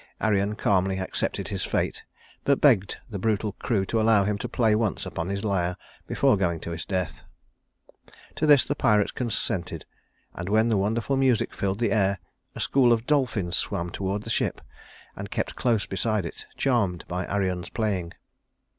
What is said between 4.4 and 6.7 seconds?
play once upon his lyre before going